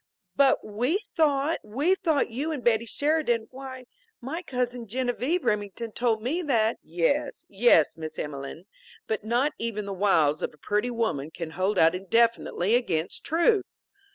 [0.35, 3.85] "But we thought" "We thought you and Betty Sheridan why,
[4.19, 8.65] my cousin Genevieve Remington told me that" "Yes, yes, Miss Emelene.
[9.05, 13.65] But not even the wiles of a pretty woman can hold out indefinitely against Truth!